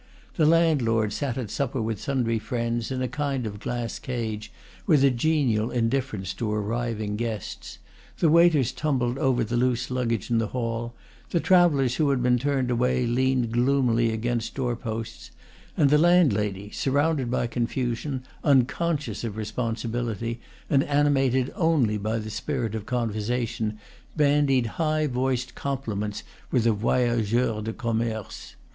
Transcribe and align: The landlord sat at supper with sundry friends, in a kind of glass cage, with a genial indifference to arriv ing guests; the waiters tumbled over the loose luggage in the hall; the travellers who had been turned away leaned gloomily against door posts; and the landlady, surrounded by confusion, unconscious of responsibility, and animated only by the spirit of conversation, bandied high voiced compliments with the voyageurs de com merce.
The 0.33 0.47
landlord 0.47 1.13
sat 1.13 1.37
at 1.37 1.51
supper 1.51 1.79
with 1.79 2.01
sundry 2.01 2.39
friends, 2.39 2.89
in 2.89 3.03
a 3.03 3.07
kind 3.07 3.45
of 3.45 3.59
glass 3.59 3.99
cage, 3.99 4.51
with 4.87 5.03
a 5.03 5.11
genial 5.11 5.69
indifference 5.69 6.33
to 6.41 6.51
arriv 6.51 6.99
ing 6.99 7.17
guests; 7.17 7.77
the 8.17 8.27
waiters 8.27 8.71
tumbled 8.71 9.19
over 9.19 9.43
the 9.43 9.57
loose 9.57 9.91
luggage 9.91 10.31
in 10.31 10.39
the 10.39 10.47
hall; 10.57 10.95
the 11.29 11.39
travellers 11.39 11.97
who 11.97 12.09
had 12.09 12.23
been 12.23 12.39
turned 12.39 12.71
away 12.71 13.05
leaned 13.05 13.51
gloomily 13.51 14.11
against 14.11 14.55
door 14.55 14.75
posts; 14.75 15.29
and 15.77 15.91
the 15.91 15.99
landlady, 15.99 16.71
surrounded 16.71 17.29
by 17.29 17.45
confusion, 17.45 18.23
unconscious 18.43 19.23
of 19.23 19.37
responsibility, 19.37 20.39
and 20.67 20.81
animated 20.85 21.53
only 21.55 21.99
by 21.99 22.17
the 22.17 22.31
spirit 22.31 22.73
of 22.73 22.87
conversation, 22.87 23.77
bandied 24.17 24.65
high 24.81 25.05
voiced 25.05 25.53
compliments 25.53 26.23
with 26.49 26.63
the 26.63 26.71
voyageurs 26.73 27.61
de 27.61 27.71
com 27.73 27.99
merce. 27.99 28.55